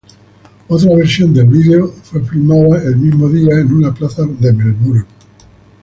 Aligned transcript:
Otra 0.67 0.95
versión 0.95 1.31
del 1.31 1.45
video 1.45 1.87
fue 1.89 2.23
filmada 2.25 2.81
el 2.85 2.97
mismo 2.97 3.29
día 3.29 3.59
en 3.59 3.71
una 3.71 3.93
plaza 3.93 4.23
de 4.23 4.51
Melbourne. 4.51 5.05